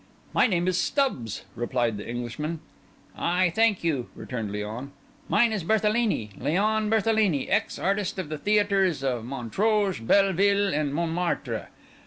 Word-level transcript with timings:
"My 0.33 0.47
name 0.47 0.67
is 0.67 0.79
Stubbs," 0.79 1.43
replied 1.55 1.97
the 1.97 2.09
Englishman. 2.09 2.59
"I 3.15 3.51
thank 3.51 3.83
you," 3.83 4.09
returned 4.15 4.49
Léon. 4.49 4.89
"Mine 5.29 5.51
is 5.53 5.63
Berthelini—Léon 5.63 6.89
Berthelini, 6.89 7.47
ex 7.47 7.77
artist 7.77 8.17
of 8.17 8.27
the 8.29 8.39
theatres 8.39 9.03
of 9.03 9.23
Montrouge, 9.25 9.99
Belleville, 9.99 10.73
and 10.73 10.91
Montmartre. 10.95 11.67